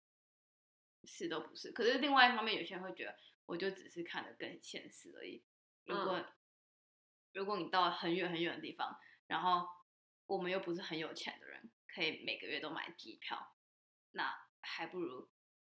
[1.05, 1.71] 是都不是？
[1.71, 5.43] 可是另外一方面，有些人会觉得，我就只是看得更现实而已。
[5.85, 6.25] 如果、嗯
[7.31, 9.67] 如果你到很远很远的地方，然后
[10.25, 13.55] 我们又不是很有钱的人，可以每个月都买机票，
[14.11, 15.29] 那还不如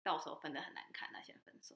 [0.03, 1.75] 到时候分的很难看，那先分手。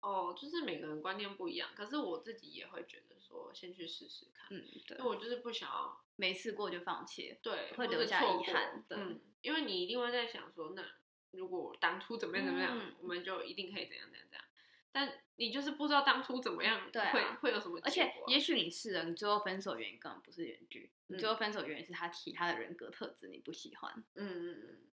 [0.00, 4.46] 哦，就是每个人观念不一样，可是我自己也会觉得说，先去试试看。
[4.50, 4.98] 嗯，对。
[4.98, 8.84] 因为我就是不想要没试过就放弃，对，会留下遗憾。
[8.88, 10.84] 对，嗯，因为你一定会在想说，那
[11.32, 14.44] 如果当初怎么样怎么样，嗯，我们就一定可以怎样怎样怎样。
[14.92, 17.82] 但你就是不知道当初怎么样，对，会会有什么啊？
[17.84, 23.92] 而且也许你是了，你最后分手原因根本不是原剧，嗯，你最后分手原因是他其他的人格特质你不喜欢。
[24.14, 24.86] 嗯嗯嗯。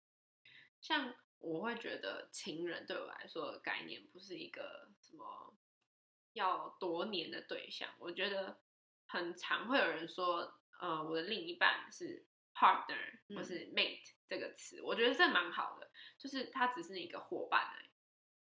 [0.80, 5.56] 像我会觉得情人对我来说的概念不是一个什么
[6.34, 8.60] 要多年的对象，我觉得
[9.08, 17.90] 很常会有人说，呃，我的另一半是 partner 或是 mate 这个词，嗯，我觉得这蛮好的，就是他只是一个伙伴而已。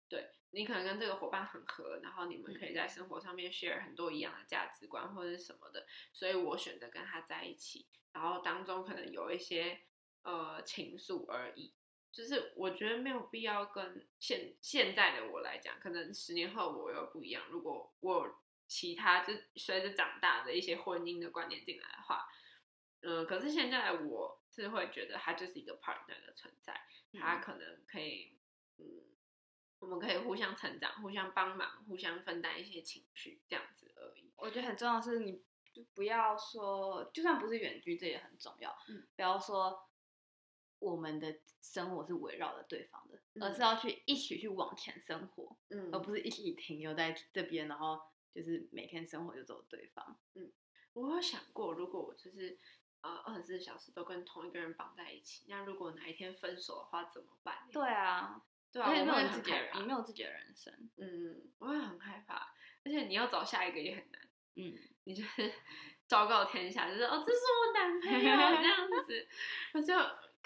[0.10, 0.32] 对。
[0.52, 9.82] 你可能跟这个伙伴很合，然后你们可以在生活上面 share 很多一样的价值观或者是什么的，所以我选择跟他在一起，然后当中可能有一些
[10.22, 11.74] 呃情愫而已，
[12.18, 17.44] 就是我觉得没有必要跟现现在的我来讲，可能十年后我又不一样。
[17.50, 22.28] 如果我其他就随着长大的一些婚姻的观念进来的话，
[23.02, 26.82] 嗯、呃，可是现在我是会觉得他就是一个 partner 的存在，
[27.14, 28.34] 他可能可以
[28.80, 29.04] 嗯。
[29.80, 34.32] 我们可以互相成长，互相帮忙，互相分担一些情绪，这样子而已。
[34.36, 38.76] 我觉得很重要的是，你就不要说，就算不是远距，这也很重要。
[38.90, 39.87] 嗯，不要说
[40.80, 48.00] 我们的生活是围绕着对方的，嗯，而是要去一起去往前生活，嗯，而不是一起停留在这边，然后
[48.34, 50.18] 就是每天生活就走对方。
[50.36, 50.52] 嗯，
[50.94, 52.58] 我有想过，如果我就是
[53.02, 57.68] 呃二十四小时都跟同一个人绑在一起，那如果哪一天分手的话怎么办？
[57.72, 58.44] 对啊。
[58.70, 62.54] 对啊，我没有自己的，你没有自己的人生，嗯，我会很害怕，
[62.84, 64.22] 而且你要找下一个也很难，
[64.56, 65.52] 嗯，你就是
[66.06, 69.28] 昭告天下，就是哦，这是我男朋友这样子，
[69.74, 69.94] 我就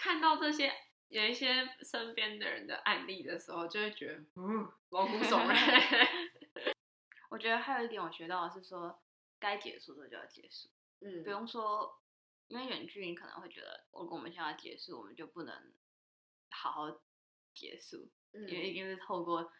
[0.02, 0.74] 看到这些
[1.10, 6.08] 有一些身边的人的案例的时候，就会觉得，嗯，毛骨悚然。
[7.30, 8.99] 我觉得还有一点我学到的是说，
[9.39, 10.70] 该结束的就要结束，
[11.02, 12.02] 嗯，不用说，
[12.47, 15.56] 因为远距你可能会觉得，如果我们现在结束，我们就不能
[16.49, 17.02] 好好。
[17.54, 19.52] 结束，因为一定是透过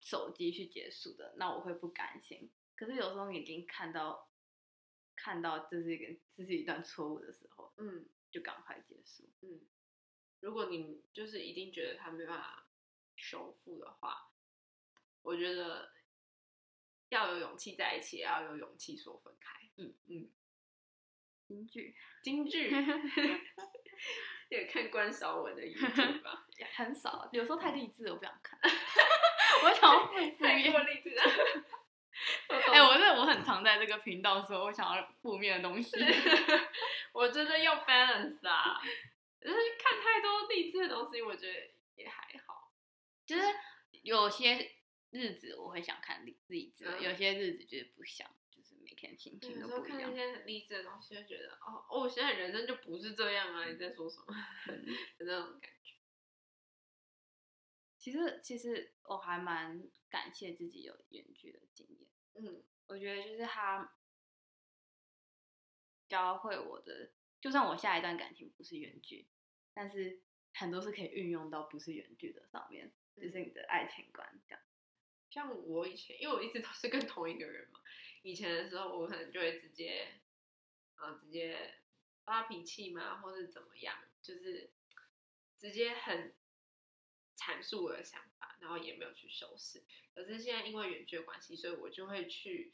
[0.00, 2.50] 手机去结束的，那我会不甘心。
[2.74, 4.28] 可是有时候你已经看到，
[5.14, 8.04] 看到这是一个这是一段错误的时候，嗯，
[8.34, 9.30] 就赶快结束。
[9.42, 9.60] 嗯，
[10.40, 12.66] 如果你就是一定觉得他没办法
[13.14, 14.32] 修复的话，
[15.22, 15.92] 我觉得
[17.10, 19.70] 要有勇气在一起，也要有勇气说分开。
[19.76, 20.30] 嗯嗯，
[21.46, 22.72] 京剧，京剧。
[24.50, 28.58] 也看关韶文的 YouTube 吧， 也很少，有时候太励志了，我不想看。
[29.62, 31.22] 我想要负太过励志了。
[32.48, 35.96] 哎、欸，我觉得我很常在这个频道说，我想要负面的东西。
[37.12, 38.80] 我真的要 balance 啊，
[39.40, 42.72] 就是看太多励志的东西，我觉得也还好。
[43.26, 43.44] 就是
[44.02, 44.72] 有些
[45.10, 48.28] 日子我会想看励励志，嗯，有些日子就是不想。
[48.50, 49.68] 就是每天心情都不一样。
[49.68, 53.66] 有时候看那些很励志的东西，就觉得哦哦，我现在人生就不是这样啊！
[53.66, 54.34] 你在说什么？
[55.18, 55.93] 有那种感觉。
[58.04, 62.06] 其实，其实我还蛮感谢自己有远距的经验。
[62.34, 63.94] 嗯，我觉得就是他
[66.06, 69.26] 教会我的，就算我下一段感情不是远距，
[69.72, 70.20] 但是
[70.52, 74.62] 很多是可以运用到不是远距的上面，就是你的爱情观这样。
[75.30, 77.80] 像我以前，因为我一直都是跟同一个人嘛。
[78.20, 80.20] 以前的时候，我可能就会直接，
[80.96, 81.76] 啊，直接
[82.22, 84.70] 发脾气嘛，或是怎么样，就是
[85.56, 86.34] 直接很
[87.36, 89.84] 阐述我的想法，然后也没有去修饰。
[90.14, 92.72] 可是现在因为远距的关系，所以我就会去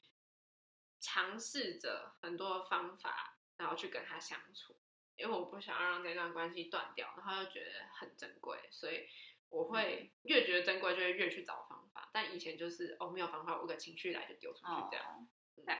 [1.00, 4.76] 尝试着很多方法，然后去跟他相处，
[5.16, 9.08] 因为我不想要让这段关系断掉，然后又觉得很珍贵，所以
[9.48, 12.10] 我会越觉得珍贵，就会越去找方法。
[12.12, 15.06] 但以前就是哦，没有方法，我个情绪来就丢出去这样。
[15.06, 15.78] Oh.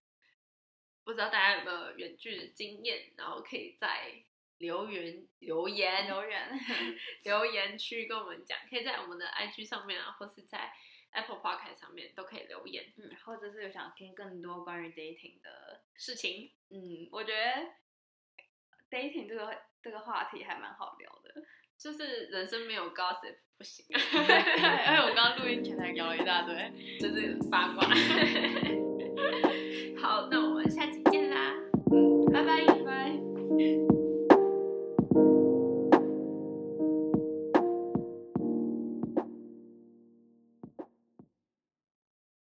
[1.03, 4.25] 不知道大家有没有远距的经验，然后可以在
[4.61, 6.61] 留言留言留言
[7.25, 10.71] 留言区跟我们讲，可以在我们的 IG 上面啊，或是在
[11.13, 17.73] Apple Podcast 上面都可以留言，嗯，或者是有想听更多关于 dating 的事情，嗯，我觉得
[18.91, 21.43] dating 这个这个话题还蛮好聊的，
[21.79, 26.55] 就是人生没有 gossip 不行， 而且我刚刚录音前才聊了一大堆，
[27.01, 27.83] 就是八卦。
[30.01, 31.55] 好，那我们下期见啦，
[31.91, 32.61] 嗯，拜拜。